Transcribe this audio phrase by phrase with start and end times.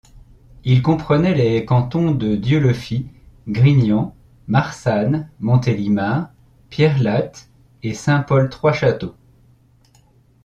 [0.63, 3.05] Il comprenait les cantons de Dieulefit,
[3.47, 4.15] Grignan,
[4.47, 6.31] Marsanne, Montélimar,
[6.71, 7.49] Pierrelatte
[7.83, 9.13] et Saint-Paul-Trois-Châteaux.